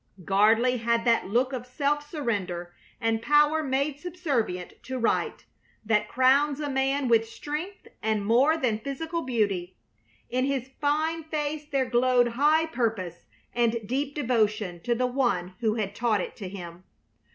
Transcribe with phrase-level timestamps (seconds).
[0.25, 5.45] Gardley had that look of self surrender, and power made subservient to right,
[5.85, 9.75] that crowns a man with strength and more than physical beauty.
[10.27, 15.75] In his fine face there glowed high purpose, and deep devotion to the one who
[15.75, 16.83] had taught it to him.